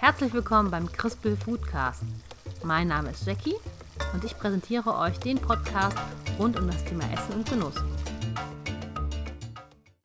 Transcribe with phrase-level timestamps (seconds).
[0.00, 2.04] Herzlich willkommen beim Crispel Foodcast.
[2.62, 3.56] Mein Name ist Jackie
[4.14, 5.98] und ich präsentiere euch den Podcast
[6.38, 7.74] rund um das Thema Essen und Genuss.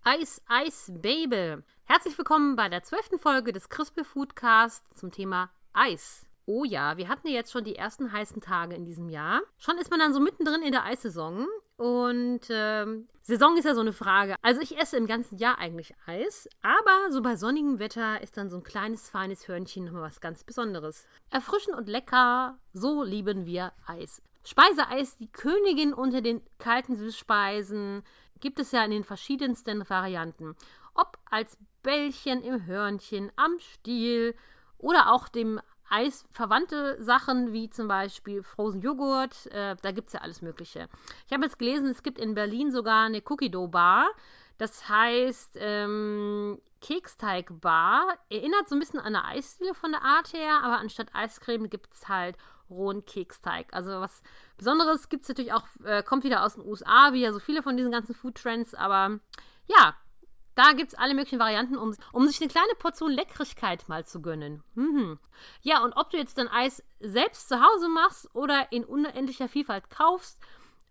[0.04, 1.61] Eis, Eis, Baby.
[1.84, 6.25] Herzlich willkommen bei der zwölften Folge des Crispel Foodcast zum Thema Eis.
[6.48, 9.41] Oh ja, wir hatten ja jetzt schon die ersten heißen Tage in diesem Jahr.
[9.60, 11.46] Schon ist man dann so mittendrin in der Eissaison.
[11.78, 14.36] Und ähm, Saison ist ja so eine Frage.
[14.42, 18.50] Also ich esse im ganzen Jahr eigentlich Eis, aber so bei sonnigem Wetter ist dann
[18.50, 21.07] so ein kleines, feines Hörnchen nochmal was ganz Besonderes.
[21.32, 24.21] Erfrischend und lecker, so lieben wir Eis.
[24.46, 28.04] Speiseeis, die Königin unter den kalten Süßspeisen,
[28.42, 30.55] gibt es ja in den verschiedensten Varianten.
[30.96, 34.36] Ob als Bällchen im Hörnchen, am Stiel
[34.78, 35.61] oder auch dem
[35.94, 39.45] eisverwandte Sachen wie zum Beispiel Frozen Joghurt.
[39.47, 40.89] Äh, da gibt es ja alles Mögliche.
[41.28, 44.08] Ich habe jetzt gelesen, es gibt in Berlin sogar eine Cookie Dough Bar.
[44.58, 48.17] Das heißt ähm, Keksteig Bar.
[48.30, 51.94] Erinnert so ein bisschen an eine Eisdiele von der Art her, aber anstatt Eiscreme gibt
[51.94, 52.38] es halt
[52.69, 53.67] rohen Keksteig.
[53.71, 54.23] Also was
[54.58, 57.61] Besonderes gibt es natürlich auch, äh, kommt wieder aus den USA, wie ja so viele
[57.61, 58.73] von diesen ganzen Food Trends.
[58.73, 59.19] Aber
[59.67, 59.95] ja,
[60.55, 64.21] da gibt es alle möglichen Varianten, um, um sich eine kleine Portion Leckrigkeit mal zu
[64.21, 64.63] gönnen.
[64.75, 65.19] Mhm.
[65.61, 69.89] Ja, und ob du jetzt dein Eis selbst zu Hause machst oder in unendlicher Vielfalt
[69.89, 70.39] kaufst,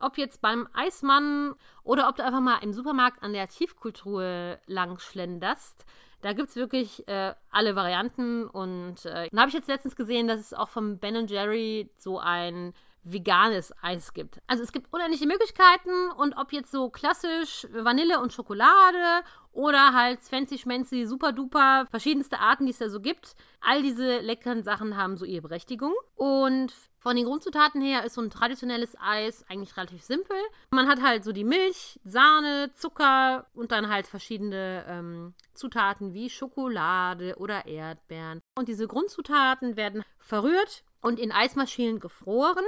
[0.01, 4.99] ob jetzt beim Eismann oder ob du einfach mal im Supermarkt an der Tiefkultur lang
[4.99, 5.85] schlenderst,
[6.23, 8.47] da gibt es wirklich äh, alle Varianten.
[8.47, 12.19] Und äh, dann habe ich jetzt letztens gesehen, dass es auch vom Ben Jerry so
[12.19, 12.73] ein
[13.05, 14.41] veganes Eis gibt.
[14.47, 20.21] Also es gibt unendliche Möglichkeiten und ob jetzt so klassisch Vanille und Schokolade oder halt
[20.21, 23.35] fancy schmancy super duper verschiedenste Arten, die es da so gibt.
[23.61, 28.21] All diese leckeren Sachen haben so ihre Berechtigung und von den Grundzutaten her ist so
[28.21, 30.37] ein traditionelles Eis eigentlich relativ simpel.
[30.71, 36.31] Man hat halt so die Milch, Sahne, Zucker und dann halt verschiedene ähm, Zutaten wie
[36.31, 38.41] Schokolade oder Erdbeeren.
[38.57, 42.65] Und diese Grundzutaten werden verrührt und in Eismaschinen gefroren.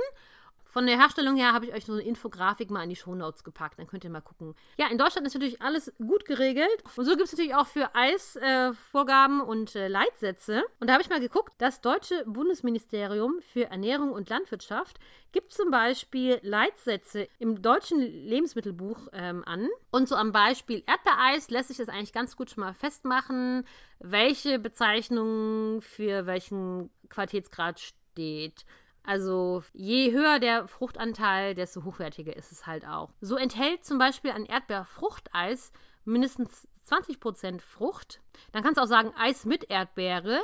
[0.75, 3.79] Von der Herstellung her habe ich euch so eine Infografik mal in die Shownotes gepackt.
[3.79, 4.57] Dann könnt ihr mal gucken.
[4.77, 6.83] Ja, in Deutschland ist natürlich alles gut geregelt.
[6.97, 10.65] Und so gibt es natürlich auch für Eis äh, Vorgaben und äh, Leitsätze.
[10.81, 14.99] Und da habe ich mal geguckt, das Deutsche Bundesministerium für Ernährung und Landwirtschaft
[15.31, 19.69] gibt zum Beispiel Leitsätze im deutschen Lebensmittelbuch ähm, an.
[19.93, 23.65] Und so am Beispiel Erdbeereis lässt sich das eigentlich ganz gut schon mal festmachen,
[24.01, 28.65] welche Bezeichnung für welchen Qualitätsgrad steht steht.
[29.05, 33.13] Also je höher der Fruchtanteil, desto hochwertiger ist es halt auch.
[33.21, 35.73] So enthält zum Beispiel ein Erdbeerfruchteis
[36.05, 38.21] mindestens 20% Frucht.
[38.53, 40.41] Dann kannst du auch sagen Eis mit Erdbeere.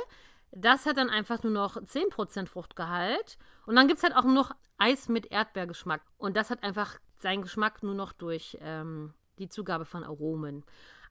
[0.51, 3.37] Das hat dann einfach nur noch 10% Fruchtgehalt.
[3.65, 6.01] Und dann gibt es halt auch noch Eis mit Erdbeergeschmack.
[6.17, 10.63] Und das hat einfach seinen Geschmack nur noch durch ähm, die Zugabe von Aromen.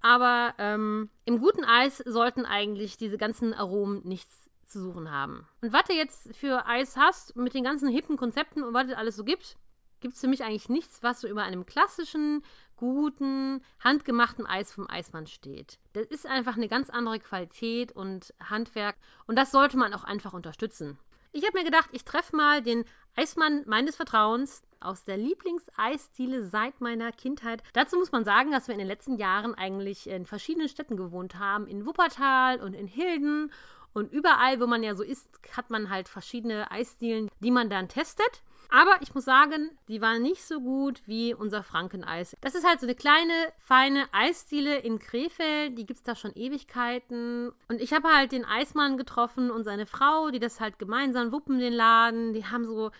[0.03, 5.47] Aber ähm, im guten Eis sollten eigentlich diese ganzen Aromen nichts zu suchen haben.
[5.61, 8.95] Und was du jetzt für Eis hast, mit den ganzen hippen Konzepten und was es
[8.95, 9.57] alles so gibt,
[10.01, 12.43] gibt es für mich eigentlich nichts, was so über einem klassischen,
[12.77, 15.79] guten, handgemachten Eis vom Eismann steht.
[15.93, 20.33] Das ist einfach eine ganz andere Qualität und Handwerk und das sollte man auch einfach
[20.33, 20.99] unterstützen.
[21.33, 26.81] Ich habe mir gedacht, ich treffe mal den Eismann meines Vertrauens aus der Lieblingseisdiele seit
[26.81, 27.63] meiner Kindheit.
[27.73, 31.39] Dazu muss man sagen, dass wir in den letzten Jahren eigentlich in verschiedenen Städten gewohnt
[31.39, 33.53] haben, in Wuppertal und in Hilden
[33.93, 37.89] und überall, wo man ja so ist, hat man halt verschiedene Eisdielen, die man dann
[37.89, 38.43] testet.
[38.73, 42.37] Aber ich muss sagen, die waren nicht so gut wie unser Frankeneis.
[42.41, 45.77] Das ist halt so eine kleine, feine Eisdiele in Krefeld.
[45.77, 47.51] Die gibt es da schon Ewigkeiten.
[47.69, 51.59] Und ich habe halt den Eismann getroffen und seine Frau, die das halt gemeinsam wuppen,
[51.59, 52.33] den Laden.
[52.33, 52.93] Die haben so.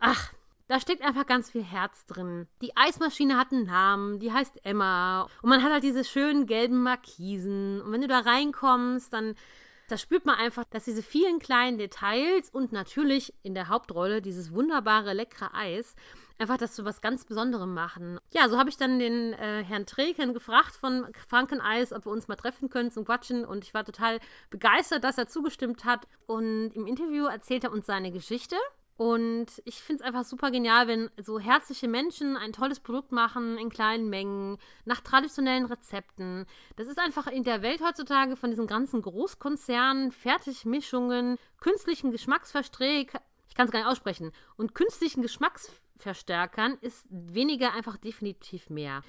[0.00, 0.32] Ach,
[0.66, 2.48] da steckt einfach ganz viel Herz drin.
[2.60, 5.28] Die Eismaschine hat einen Namen, die heißt Emma.
[5.42, 7.80] Und man hat halt diese schönen gelben Markisen.
[7.80, 9.36] Und wenn du da reinkommst, dann
[9.88, 14.52] da spürt man einfach, dass diese vielen kleinen Details und natürlich in der Hauptrolle dieses
[14.52, 15.94] wunderbare, leckere Eis
[16.38, 18.20] einfach das zu was ganz Besonderem machen.
[18.30, 22.28] Ja, so habe ich dann den äh, Herrn Treken gefragt von Frankeneis, ob wir uns
[22.28, 23.44] mal treffen können zum Quatschen.
[23.44, 24.20] Und ich war total
[24.50, 26.06] begeistert, dass er zugestimmt hat.
[26.26, 28.56] Und im Interview erzählt er uns seine Geschichte
[28.98, 33.56] und ich finde es einfach super genial, wenn so herzliche Menschen ein tolles Produkt machen
[33.56, 36.46] in kleinen Mengen, nach traditionellen Rezepten.
[36.74, 43.54] Das ist einfach in der Welt heutzutage von diesen ganzen Großkonzernen, Fertigmischungen, künstlichen Geschmacksverstärkern, ich
[43.54, 49.02] kann es gar nicht aussprechen, und künstlichen Geschmacksverstärkern ist weniger einfach definitiv mehr.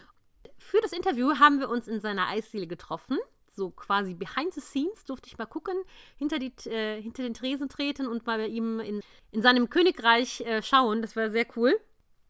[0.60, 3.18] Für das Interview haben wir uns in seiner Eisdiele getroffen
[3.60, 5.76] so quasi behind the scenes durfte ich mal gucken,
[6.18, 9.02] hinter, die, äh, hinter den Tresen treten und mal bei ihm in,
[9.32, 11.02] in seinem Königreich äh, schauen.
[11.04, 11.80] Das war sehr cool.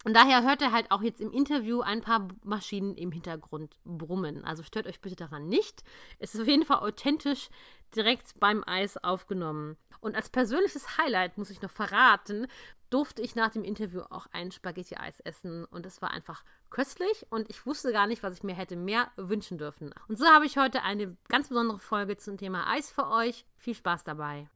[0.06, 4.46] Und daher hört er halt auch jetzt im Interview ein paar Maschinen im Hintergrund brummen.
[4.46, 5.84] Also stört euch bitte daran nicht.
[6.20, 7.50] Es ist auf jeden Fall authentisch
[7.96, 9.78] direkt beim Eis aufgenommen.
[10.00, 12.48] Und als persönliches Highlight muss ich noch verraten,
[12.90, 17.50] durfte ich nach dem Interview auch ein Spaghetti-Eis essen und es war einfach köstlich und
[17.50, 19.92] ich wusste gar nicht, was ich mir hätte mehr wünschen dürfen.
[20.08, 23.46] Und so habe ich heute eine ganz besondere Folge zum Thema Eis für euch.
[23.58, 24.48] Viel Spaß dabei.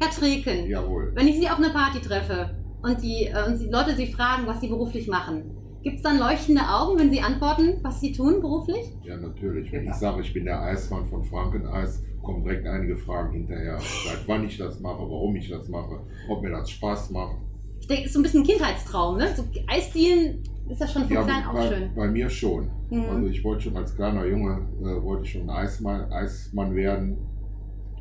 [0.00, 1.12] Herr Treken, Jawohl.
[1.14, 4.46] wenn ich Sie auf einer Party treffe und die, äh, und die Leute Sie fragen,
[4.46, 8.40] was Sie beruflich machen, gibt es dann leuchtende Augen, wenn Sie antworten, was Sie tun
[8.40, 8.96] beruflich?
[9.02, 9.70] Ja, natürlich.
[9.72, 13.78] Wenn ich sage, ich bin der Eismann von Frankeneis, kommen direkt einige Fragen hinterher.
[13.78, 17.36] Seit wann ich das mache, warum ich das mache, ob mir das Spaß macht.
[17.80, 19.28] Ich denke, es ist so ein bisschen ein Kindheitstraum, ne?
[19.36, 21.90] So Eisdielen ist ja schon von Ja, klein auf schön.
[21.94, 22.70] bei mir schon.
[22.90, 23.04] Mhm.
[23.10, 27.18] Also ich wollte schon als kleiner Junge, äh, wollte ich schon Eismann, Eismann werden.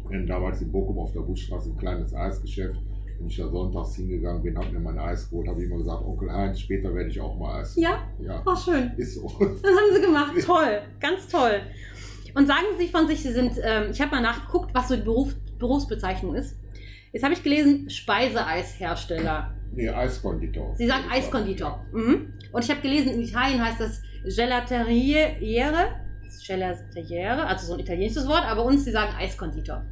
[0.10, 2.78] Wenn damals in Bochum auf der Busstraße ein kleines Eisgeschäft.
[3.20, 6.04] Wenn ich da sonntags hingegangen bin, habe mir mein Eis geholt, habe ich immer gesagt,
[6.04, 7.76] Onkel Heinz, später werde ich auch mal Eis.
[7.76, 8.92] Ja, Ja, oh schön.
[8.98, 9.24] ist so.
[9.24, 10.34] Das haben Sie gemacht.
[10.46, 11.62] Toll, ganz toll.
[12.36, 15.02] Und sagen Sie von sich, Sie sind, ähm, ich habe mal nachgeguckt, was so die
[15.04, 16.58] Beruf, Berufsbezeichnung ist.
[17.12, 19.54] Jetzt habe ich gelesen, Speiseeishersteller.
[19.76, 20.76] Nee, Eiskonditor.
[20.76, 21.86] Sie sagen Eiskonditor.
[21.94, 22.34] Mhm.
[22.52, 24.02] Und ich habe gelesen, in Italien heißt das
[24.36, 26.00] Gelateriere.
[26.48, 29.84] Gelateriere, also so ein italienisches Wort, aber uns, Sie sagen Eiskonditor.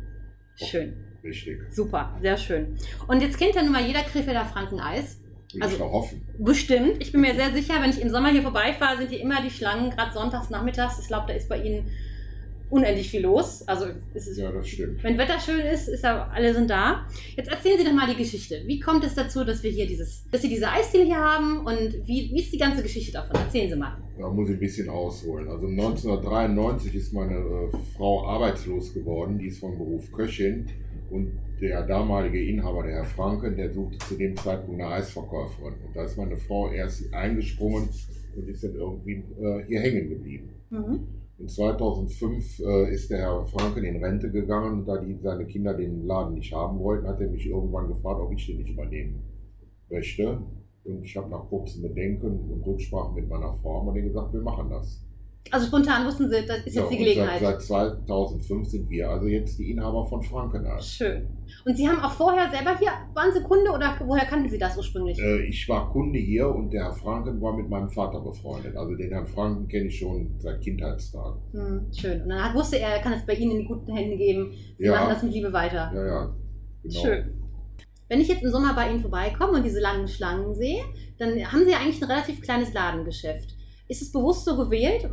[0.56, 1.60] Schön, Richtig.
[1.72, 2.76] super, sehr schön.
[3.08, 5.20] Und jetzt kennt ja nun mal jeder Krefelder Franken-Eis.
[5.54, 6.22] Will Also- ich hoffen.
[6.40, 6.98] Bestimmt.
[7.00, 9.50] Ich bin mir sehr sicher, wenn ich im Sommer hier vorbeifahre, sind hier immer die
[9.50, 11.00] Schlangen, gerade sonntags, nachmittags.
[11.00, 11.90] Ich glaube, da ist bei Ihnen
[12.72, 13.62] unendlich viel los.
[13.68, 15.04] Also ist, Ja, das stimmt.
[15.04, 17.06] wenn Wetter schön ist, ist ja, alle sind da.
[17.36, 18.62] Jetzt erzählen Sie doch mal die Geschichte.
[18.66, 22.08] Wie kommt es dazu, dass wir hier dieses, dass Sie diese Eisdiele hier haben und
[22.08, 23.36] wie, wie ist die ganze Geschichte davon?
[23.36, 23.98] Erzählen Sie mal.
[24.18, 25.48] Da muss ich ein bisschen ausholen.
[25.50, 30.68] Also 1993 ist meine äh, Frau arbeitslos geworden, die ist von Beruf Köchin.
[31.10, 35.74] Und der damalige Inhaber, der Herr Franken, der suchte zu dem Zeitpunkt eine Eisverkäuferin.
[35.86, 37.90] Und da ist meine Frau erst eingesprungen
[38.36, 40.50] und ist dann irgendwie äh, hier hängen geblieben.
[40.70, 41.08] Mhm.
[41.42, 46.06] Und 2005 äh, ist der Herr Franken in Rente gegangen da die, seine Kinder den
[46.06, 49.24] Laden nicht haben wollten, hat er mich irgendwann gefragt, ob ich den nicht übernehmen
[49.90, 50.40] möchte.
[50.84, 54.70] Und ich habe nach kurzem Bedenken und Rücksprache mit meiner Frau wir gesagt, wir machen
[54.70, 55.04] das.
[55.50, 57.42] Also spontan wussten Sie, das ist So, jetzt die Gelegenheit.
[57.42, 60.88] Seit, seit 2005 sind wir also jetzt die Inhaber von Frankeneis.
[60.88, 61.28] Schön.
[61.66, 64.78] Und Sie haben auch vorher selber hier, waren Sie Kunde oder woher kannten Sie das
[64.78, 65.20] ursprünglich?
[65.20, 68.76] Äh, ich war Kunde hier und der Herr Franken war mit meinem Vater befreundet.
[68.78, 71.42] Also den Herrn Franken kenne ich schon seit Kindheitstagen.
[71.52, 72.22] Hm, schön.
[72.22, 74.54] Und dann hat, wusste er, er kann es bei Ihnen in die guten Hände geben.
[74.78, 74.92] Sie Ja.
[74.96, 75.92] machen das mit Liebe weiter.
[75.94, 76.36] Ja, ja,
[76.84, 77.02] genau.
[77.02, 77.34] Schön.
[78.08, 80.84] Wenn ich jetzt im Sommer bei Ihnen vorbeikomme und diese langen Schlangen sehe,
[81.18, 83.56] dann haben Sie ja eigentlich ein relativ kleines Ladengeschäft.
[83.92, 85.10] Ist es bewusst so gewählt,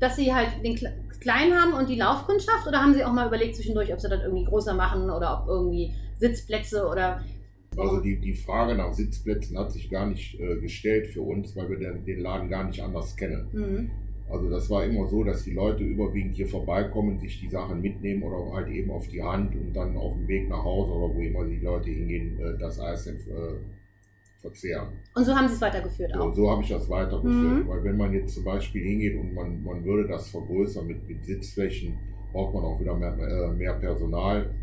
[0.00, 2.66] dass Sie halt den Kle- kleinen haben und die Laufkundschaft?
[2.66, 5.48] Oder haben Sie auch mal überlegt zwischendurch, ob Sie das irgendwie größer machen oder ob
[5.48, 7.20] irgendwie Sitzplätze oder.
[7.76, 11.70] Also die, die Frage nach Sitzplätzen hat sich gar nicht äh, gestellt für uns, weil
[11.70, 13.46] wir den, den Laden gar nicht anders kennen.
[13.52, 13.90] Mhm.
[14.28, 18.24] Also das war immer so, dass die Leute überwiegend hier vorbeikommen, sich die Sachen mitnehmen
[18.24, 21.20] oder halt eben auf die Hand und dann auf dem Weg nach Hause oder wo
[21.20, 23.12] immer die Leute hingehen, äh, das Eis äh,
[24.40, 24.88] verzehren.
[25.14, 26.34] Und so haben Sie es weitergeführt So, auch.
[26.34, 27.64] so habe ich das weitergeführt.
[27.64, 27.68] Mhm.
[27.68, 31.24] Weil wenn man jetzt zum Beispiel hingeht und man, man würde das vergrößern mit, mit
[31.24, 31.98] Sitzflächen,
[32.32, 34.54] braucht man auch wieder mehr, äh, mehr Personal.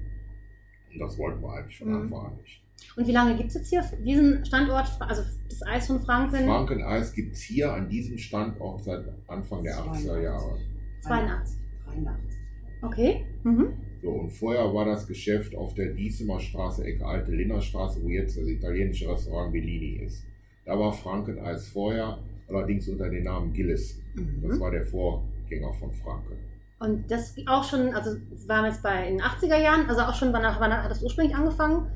[0.93, 1.95] Und das wollten wir eigentlich von Mhm.
[1.95, 2.63] Anfang an nicht.
[2.95, 6.45] Und wie lange gibt es jetzt hier diesen Standort, also das Eis von Franken?
[6.45, 10.57] Frankeneis gibt es hier an diesem Standort seit Anfang der 80er Jahre.
[11.01, 11.57] 82.
[11.85, 12.37] 83.
[12.83, 13.25] Okay.
[13.43, 13.73] Mhm.
[14.01, 18.37] So, und vorher war das Geschäft auf der Diesemer Straße, Ecke Alte Linnerstraße, wo jetzt
[18.37, 20.23] das italienische Restaurant Bellini ist.
[20.65, 23.99] Da war Frankeneis vorher, allerdings unter dem Namen Gillis.
[24.15, 24.59] Das Mhm.
[24.59, 26.33] war der Vorgänger von Franken.
[26.79, 30.31] Und das auch schon, also es war jetzt bei den 80er Jahren, also auch schon,
[30.31, 31.87] wann, wann hat das ursprünglich angefangen?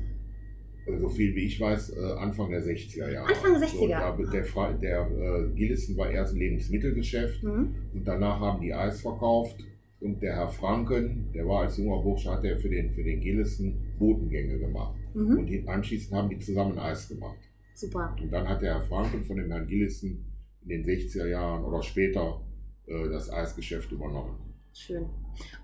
[0.88, 3.28] Also, so viel wie ich weiß, äh, Anfang der 60er Jahre.
[3.28, 4.16] Anfang der 60er.
[4.16, 7.74] So, der Fra- der äh, Gillissen war erst ein Lebensmittelgeschäft Mhm.
[7.94, 9.56] und danach haben die Eis verkauft.
[10.02, 13.20] Und der Herr Franken, der war als junger Bursche, hat er für den, für den
[13.20, 14.96] Gillissen Botengänge gemacht.
[15.14, 15.38] Mhm.
[15.38, 17.38] Und anschließend haben die zusammen Eis gemacht.
[17.74, 18.14] Super.
[18.20, 20.26] Und dann hat der Herr Franken von dem Herrn Gillissen
[20.62, 22.40] in den 60er Jahren oder später
[22.86, 24.36] äh, das Eisgeschäft übernommen.
[24.74, 25.04] Schön.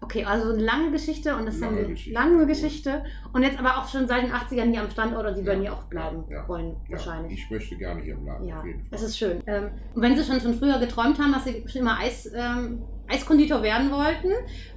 [0.02, 2.12] Okay, also eine lange Geschichte und das ist Lange eine Geschichte.
[2.12, 3.04] lange Geschichte.
[3.32, 5.46] Und jetzt aber auch schon seit den 80ern hier am Standort und Sie Ja.
[5.46, 6.46] würden hier auch bleiben Ja.
[6.48, 7.32] wollen, Ja, wahrscheinlich.
[7.32, 8.88] ich möchte gerne hier bleiben, Ja, auf jeden Fall.
[8.90, 9.42] das ist schön.
[9.46, 12.82] Ähm, und wenn Sie schon von früher geträumt haben, dass Sie schon immer Eis, ähm,
[13.08, 14.32] Eiskonditor werden wollten,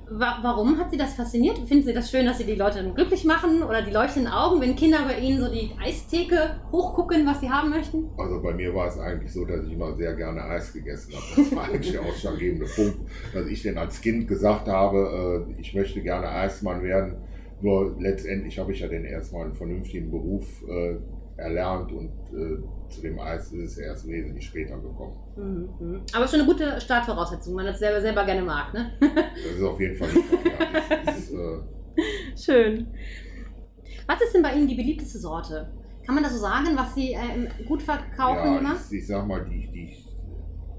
[0.09, 1.57] wa warum hat Sie das fasziniert?
[1.67, 4.61] Finden Sie das schön, dass Sie die Leute dann glücklich machen oder die leuchtenden Augen,
[4.61, 8.09] wenn Kinder bei Ihnen so die Eistheke hochgucken, was sie haben möchten?
[8.17, 11.41] Also bei mir war es eigentlich so, dass ich immer sehr gerne Eis gegessen habe.
[11.41, 12.99] Das war eigentlich der ausschlaggebende Punkt,
[13.33, 17.15] dass ich denn als Kind gesagt habe, äh, ich möchte gerne Eismann werden,
[17.61, 20.95] Nur letztendlich habe ich ja dann erstmal einen vernünftigen Beruf äh,
[21.41, 25.17] erlernt und äh, zu dem Eis ist es erst wesentlich später gekommen.
[25.35, 26.01] Mhm.
[26.13, 28.91] Aber schon eine gute Startvoraussetzung, man das selber, selber gerne mag, ne?
[28.99, 31.17] das ist auf jeden Fall nicht verkehrt.
[31.17, 31.59] Ist, äh
[32.35, 32.87] Schön.
[34.07, 35.71] Was ist denn bei Ihnen die beliebteste Sorte?
[36.05, 38.75] Kann man das so sagen, was Sie äh, gut verkaufen ja, immer?
[38.75, 39.95] Ich, ich sag mal, die, die,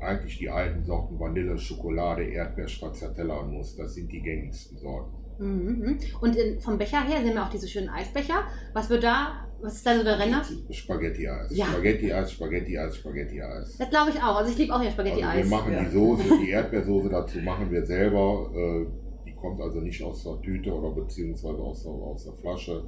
[0.01, 5.15] eigentlich die alten Sorten Vanille, Schokolade, Erdbeer, Stracciatella und Nuss, das sind die gängigsten Sorten.
[5.43, 5.99] Mhm.
[6.21, 8.45] Und in, vom Becher her sehen wir auch diese schönen Eisbecher.
[8.73, 10.43] Was wird da was ist da so der Renner?
[10.71, 11.57] Spaghetti-Eis.
[11.57, 11.67] Ja.
[11.67, 13.79] Spaghetti-Eis, Spaghetti-Eis, Spaghetti-Eis.
[13.79, 14.37] Das glaube ich auch.
[14.37, 15.25] Also ich liebe auch ja Spaghetti-Eis.
[15.25, 15.85] Also wir machen ja.
[15.85, 18.51] die Soße, die Erdbeersoße dazu machen wir selber.
[18.53, 18.87] Äh,
[19.25, 22.85] die kommt also nicht aus der Tüte oder beziehungsweise aus der, aus der Flasche.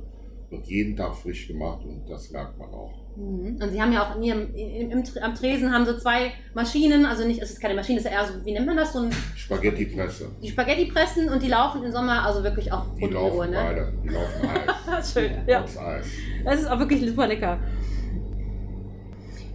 [0.51, 2.93] Wird jeden Tag frisch gemacht und das merkt man auch.
[3.17, 3.59] Mhm.
[3.61, 7.07] Und Sie haben ja auch in Ihrem, im, im, am Tresen haben Sie zwei Maschinen,
[7.07, 8.93] also nicht, es ist keine Maschine, es ist eher so, wie nennt man das?
[8.93, 10.31] So ein Spaghetti-Presse.
[10.43, 13.57] Die Spaghetti-Pressen und die laufen im Sommer also wirklich auch Die laufen Uhr, ne?
[13.57, 14.49] beide, die laufen
[14.87, 15.13] Eis.
[15.13, 15.65] Schön, ja.
[15.65, 16.07] Eis.
[16.45, 17.59] Das ist auch wirklich super lecker.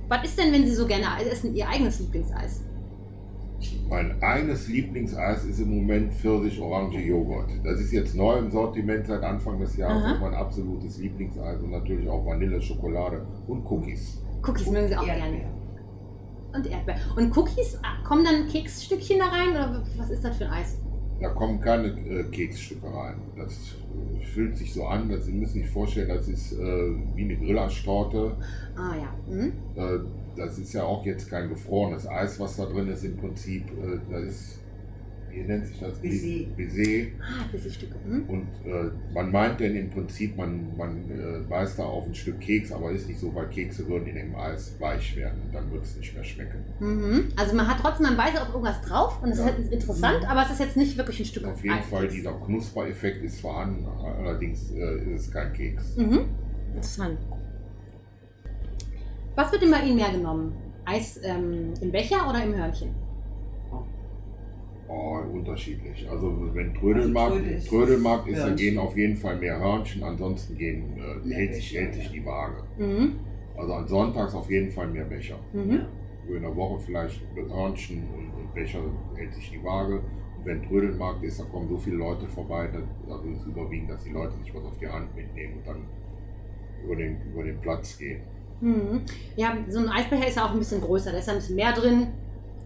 [0.08, 2.64] Was ist denn, wenn Sie so gerne Eis essen, Ihr eigenes Lieblingseis?
[3.90, 7.50] Mein eigenes Lieblingseis ist im Moment Pfirsich-Orange-Joghurt.
[7.64, 10.04] Das ist jetzt neu im Sortiment seit Anfang des Jahres.
[10.04, 14.22] Das ist mein absolutes Lieblingseis und natürlich auch Vanille, Schokolade und Cookies.
[14.48, 15.32] Cookies mögen Sie auch Erdbeer.
[15.32, 15.60] gerne.
[16.54, 16.96] Und Erdbeer.
[17.18, 20.78] Und Cookies, ah, kommen dann Keksstückchen da rein oder was ist das für ein Eis?
[21.22, 23.16] Da kommen keine äh, Keksstücke rein.
[23.38, 27.24] Das äh, fühlt sich so an, dass Sie müssen sich vorstellen, das ist äh, wie
[27.24, 28.38] eine Grillaschtorte.
[28.76, 29.34] Ah ja.
[29.34, 29.54] Mhm.
[29.76, 30.00] Äh,
[30.38, 33.66] das ist ja auch jetzt kein gefrorenes Eis, was da drin ist im Prinzip.
[33.72, 34.60] Äh, das ist,
[35.32, 36.00] wie nennt sich das?
[36.00, 36.46] Baiser.
[36.58, 37.08] Baiser.
[37.22, 37.96] Ah, Baiser-Stücke.
[38.06, 38.24] Hm?
[38.28, 42.40] Und äh, man meint denn im Prinzip, man, man äh, beißt da auf ein Stück
[42.40, 45.72] Keks, aber ist nicht so, weil Kekse würden in dem Eis weich werden und dann
[45.72, 46.64] wird es nicht mehr schmecken.
[46.80, 47.30] Mhm.
[47.36, 49.48] Also man hat trotzdem, man beißt auf irgendwas drauf und es ja.
[49.50, 50.28] ist interessant, mhm.
[50.28, 53.42] aber es ist jetzt nicht wirklich ein Stück Auf jeden Eis Fall, dieser Knuspereffekt ist
[53.42, 55.96] vorhanden, allerdings äh, ist es kein Keks.
[55.98, 56.26] Mhm.
[56.74, 57.20] Interessant.
[59.36, 60.54] Was wird denn bei Ihnen mehr genommen?
[60.86, 63.09] Eis ähm, im Becher oder im Hörnchen?
[64.90, 66.10] Oh, unterschiedlich.
[66.10, 70.58] Also wenn Trödelmarkt, also Trödel Trödelmarkt ist, dann gehen auf jeden Fall mehr Hörnchen, ansonsten
[70.58, 72.64] gehen, äh, hält, sich, hält sich die Waage.
[72.80, 73.20] Mhm.
[73.56, 75.38] Also an Sonntags auf jeden Fall mehr Becher.
[75.54, 75.82] Mhm.
[76.28, 78.80] In der Woche vielleicht Hörnchen und, und, Becher
[79.16, 79.96] hält sich die Waage.
[80.38, 84.04] Und wenn Trödelmarkt ist, da kommen so viele Leute vorbei, dass, also es überwiegend, dass
[84.04, 85.86] die Leute sich was auf die Hand mitnehmen und dann
[86.84, 88.22] über den, über den Platz gehen.
[88.62, 89.02] Mhm.
[89.36, 91.74] Ja, so ein Eisbecher ist ja auch ein bisschen größer, da ist ein bisschen mehr
[91.74, 92.08] drin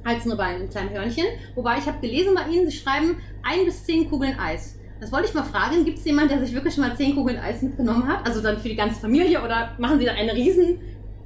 [0.04, 1.26] als nur bei einem kleinen Hörnchen.
[1.56, 4.78] Wobei ich habe gelesen bei Ihnen, Sie schreiben ein bis zehn Kugeln Eis.
[5.00, 5.84] Das wollte ich mal fragen.
[5.84, 8.26] Gibt es jemanden, der sich wirklich schon mal zehn Kugeln Eis mitgenommen hat?
[8.26, 10.80] Also dann für die ganze Familie oder machen Sie da eine riesen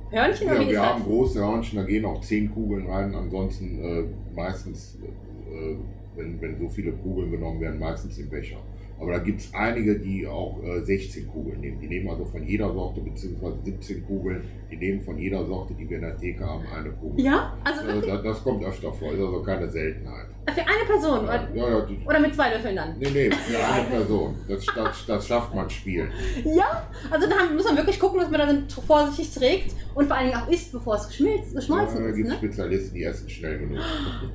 [0.10, 0.48] Hörnchen?
[0.48, 3.13] Ja, wir haben große Hörnchen, da gehen auch zehn Kugeln rein.
[3.13, 4.03] Ansonsten äh,
[4.36, 5.75] meistens, äh,
[6.15, 8.57] wenn, wenn so viele Kugeln genommen werden, meistens im Becher.
[8.99, 11.79] Aber da gibt es einige, die auch äh, 16 Kugeln nehmen.
[11.79, 15.87] Die nehmen also von jeder Sorte, beziehungsweise 17 Kugeln, die nehmen von jeder Sorte, die
[15.87, 17.23] wir in der Theke haben, eine Kugel.
[17.23, 17.81] Ja, also.
[17.81, 20.27] also das, das, kommt öfter vor, ist also keine Seltenheit.
[20.47, 21.25] Für eine Person?
[21.25, 22.97] Ja, ja, ja, oder mit zwei Löffeln dann?
[22.97, 24.35] Nee, nee, für eine Person.
[24.47, 26.09] Das, das, das schafft man spielen.
[26.45, 30.29] Ja, also da muss man wirklich gucken, dass man dann vorsichtig trägt und vor allen
[30.29, 32.11] Dingen auch isst, bevor es geschmilzt, geschmolzen ja, ist.
[32.11, 32.35] Es gibt ne?
[32.35, 33.79] Spezialisten, die essen schnell genug.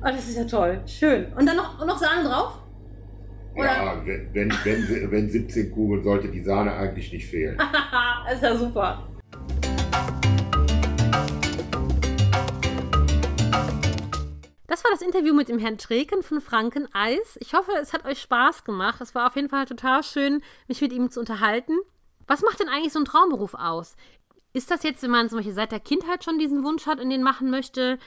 [0.01, 0.79] Oh, das ist ja toll.
[0.85, 1.25] Schön.
[1.33, 2.59] Und dann noch, noch Sahne drauf?
[3.55, 3.65] Oder?
[3.65, 7.57] Ja, wenn, wenn, wenn, wenn 17 Kugeln sollte die Sahne eigentlich nicht fehlen.
[8.33, 9.07] ist ja super.
[14.65, 17.37] Das war das Interview mit dem Herrn Treken von Franken Eis.
[17.39, 19.01] Ich hoffe, es hat euch Spaß gemacht.
[19.01, 21.77] Es war auf jeden Fall total schön, mich mit ihm zu unterhalten.
[22.25, 23.95] Was macht denn eigentlich so ein Traumberuf aus?
[24.53, 27.11] Ist das jetzt, wenn man zum Beispiel seit der Kindheit schon diesen Wunsch hat und
[27.11, 27.99] den machen möchte?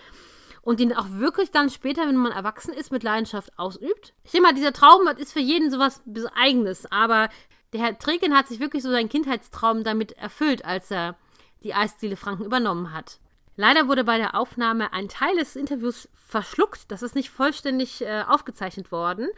[0.66, 4.14] Und den auch wirklich dann später, wenn man erwachsen ist, mit Leidenschaft ausübt.
[4.25, 6.02] Ich denke mal, dieser Traum ist für jeden sowas
[6.35, 7.28] Eigenes, aber
[7.73, 11.14] der Herr Treken hat sich wirklich so seinen Kindheitstraum damit erfüllt, als er
[11.62, 13.20] die Eisdiele Franken übernommen hat.
[13.54, 16.90] Leider wurde bei der Aufnahme ein Teil des Interviews verschluckt.
[16.90, 19.28] Das ist nicht vollständig äh, aufgezeichnet worden.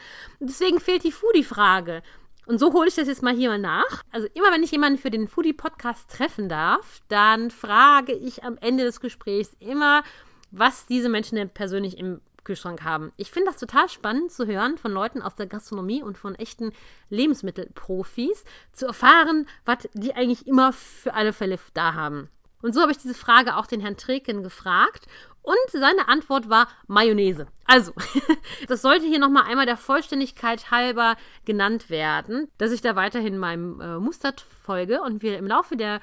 [0.41, 2.03] Deswegen fehlt die Foodie-Frage.
[2.47, 4.03] Und so hole ich das jetzt mal hier mal nach.
[4.13, 8.85] Also immer wenn ich jemanden für den Foodie-Podcast treffen darf, dann frage ich am Ende
[8.85, 10.03] des Gesprächs immer,
[10.51, 13.13] was diese Menschen denn persönlich im Kühlschrank haben.
[13.17, 16.73] Ich finde das total spannend zu hören von Leuten aus der Gastronomie und von echten
[17.11, 22.31] Lebensmittelprofis, zu erfahren, was die eigentlich immer für alle Fälle da haben.
[22.63, 25.07] Und so habe ich diese Frage auch den Herrn Treken gefragt
[25.43, 27.47] und seine Antwort war Mayonnaise.
[27.67, 27.93] Also,
[28.69, 33.81] das sollte hier nochmal einmal der Vollständigkeit halber genannt werden, dass ich da weiterhin meinem
[33.81, 36.01] äh, Muster folge und wir im Laufe der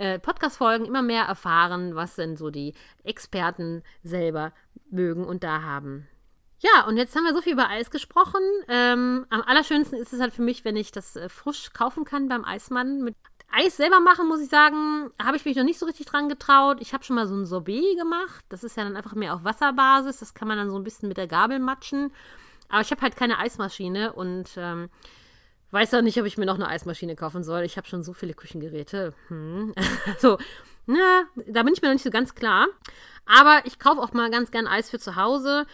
[0.00, 4.52] äh, Podcast-Folgen immer mehr erfahren, was denn so die Experten selber
[4.90, 6.08] mögen und da haben.
[6.60, 8.40] Ja, und jetzt haben wir so viel über Eis gesprochen.
[8.68, 12.28] Ähm, am allerschönsten ist es halt für mich, wenn ich das äh, frisch kaufen kann
[12.28, 13.02] beim Eismann.
[13.02, 13.14] Mit
[13.50, 16.78] Eis selber machen, muss ich sagen, habe ich mich noch nicht so richtig dran getraut.
[16.80, 18.44] Ich habe schon mal so ein Sorbet gemacht.
[18.48, 20.18] Das ist ja dann einfach mehr auf Wasserbasis.
[20.18, 22.12] Das kann man dann so ein bisschen mit der Gabel matschen.
[22.68, 24.88] Aber ich habe halt keine Eismaschine und ähm,
[25.70, 27.62] weiß auch nicht, ob ich mir noch eine Eismaschine kaufen soll.
[27.62, 29.14] Ich habe schon so viele Küchengeräte.
[29.28, 29.74] Hm.
[30.06, 30.38] also,
[30.86, 32.66] na, da bin ich mir noch nicht so ganz klar.
[33.26, 35.66] Aber ich kaufe auch mal ganz gern Eis für zu Hause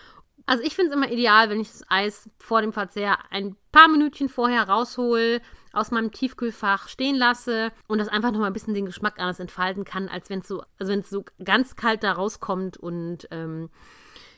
[0.47, 3.89] also ich finde es immer ideal, wenn ich das Eis vor dem Verzehr ein paar
[3.89, 8.87] Minütchen vorher raushole, aus meinem Tiefkühlfach stehen lasse und das einfach nochmal ein bisschen den
[8.87, 12.13] Geschmack anders entfalten kann, als wenn es so, also wenn es so ganz kalt da
[12.13, 13.69] rauskommt und ähm,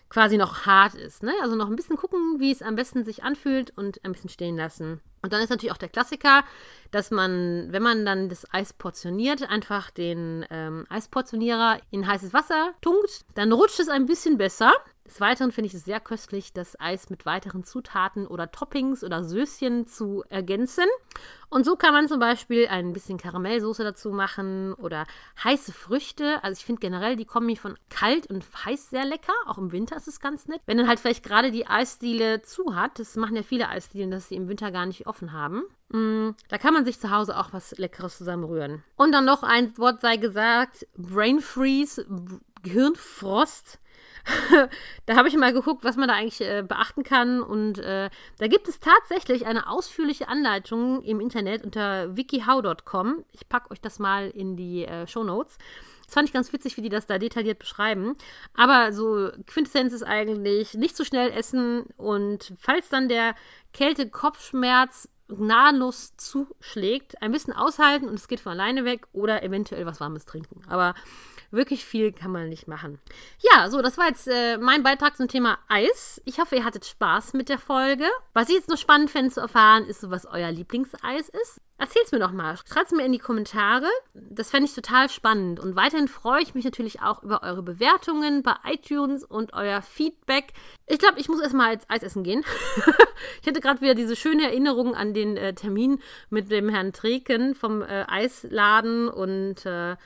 [0.09, 1.23] quasi noch hart ist.
[1.23, 1.33] Ne?
[1.43, 4.57] Also noch ein bisschen gucken, wie es am besten sich anfühlt und ein bisschen stehen
[4.57, 5.01] lassen.
[5.23, 6.45] Und dann ist natürlich auch der Klassiker,
[6.91, 12.73] dass man, wenn man dann das Eis portioniert, einfach den ähm, Eisportionierer in heißes Wasser
[12.81, 13.25] tunkt.
[13.35, 14.73] Dann rutscht es ein bisschen besser.
[15.09, 19.25] Des Weiteren finde ich es sehr köstlich, das Eis mit weiteren Zutaten oder Toppings oder
[19.25, 20.85] Söschen zu ergänzen.
[21.49, 25.07] Und so kann man zum Beispiel ein bisschen Karamellsoße dazu machen oder
[25.43, 26.45] heiße Früchte.
[26.45, 29.33] Also ich finde generell die Kombi von kalt und heiß sehr lecker.
[29.47, 30.61] Auch im Winter ist es ganz nett.
[30.67, 34.29] Wenn dann halt vielleicht gerade die Eisdiele zu hat, das machen ja viele Eisdielen, dass
[34.29, 35.63] sie im Winter gar nicht offen haben.
[35.89, 38.85] Mm, da kann man sich zu Hause auch was Leckeres zusammenrühren.
[38.97, 42.07] Und dann noch ein Wort sei gesagt: Brain Freeze,
[42.63, 43.79] Gehirnfrost.
[45.07, 47.43] da habe ich mal geguckt, was man da eigentlich äh, beachten kann.
[47.43, 53.25] Und äh, da gibt es tatsächlich eine ausführliche Anleitung im Internet unter wikihow.com.
[53.33, 55.59] Ich packe euch das mal in die äh, Show Notes.
[56.07, 58.17] Das fand ich ganz witzig, wie die das da detailliert beschreiben.
[58.55, 63.35] Aber so Quintessenz ist eigentlich nicht zu schnell essen und falls dann der
[63.75, 70.01] Kälte-Kopfschmerz gnadenlos zuschlägt, ein bisschen aushalten und es geht von alleine weg oder eventuell was
[70.01, 70.63] Warmes trinken.
[70.69, 70.95] Aber
[71.51, 72.99] Wirklich viel kann man nicht machen.
[73.41, 76.21] Ja, so, das war jetzt äh, mein Beitrag zum Thema Eis.
[76.27, 78.05] Ich hoffe, ihr hattet Spaß mit der Folge.
[78.35, 81.63] Was ich jetzt noch spannend fände zu erfahren, ist so, was euer Lieblingseis ist.
[81.79, 82.59] Erzählt's mir doch mal.
[82.69, 83.87] Schreibt's mir in die Kommentare.
[84.13, 85.59] Das fände ich total spannend.
[85.59, 90.53] Und weiterhin freue ich mich natürlich auch über eure Bewertungen bei iTunes und euer Feedback.
[90.87, 92.45] Ich glaube, ich muss erstmal als Eis essen gehen.
[93.41, 97.55] ich hatte gerade wieder diese schöne Erinnerung an den äh, Termin mit dem Herrn Treken
[97.55, 99.97] vom äh, Eisladen und äh,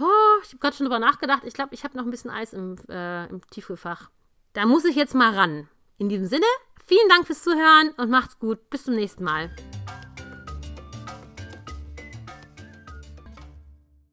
[0.00, 1.42] Oh, ich habe gerade schon drüber nachgedacht.
[1.44, 4.10] Ich glaube, ich habe noch ein bisschen Eis im, äh, im Tiefkühlfach.
[4.52, 5.68] Da muss ich jetzt mal ran.
[5.98, 6.46] In diesem Sinne,
[6.84, 8.70] vielen Dank fürs Zuhören und macht's gut.
[8.70, 9.54] Bis zum nächsten Mal.